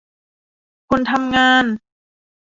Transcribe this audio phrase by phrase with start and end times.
[0.89, 1.65] คนทำงาน